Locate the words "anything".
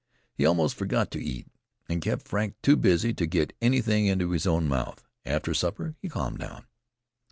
3.61-4.07